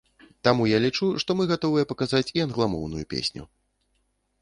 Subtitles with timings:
[0.47, 3.43] Таму я лічу, што мы гатовыя паказаць і англамоўную песню.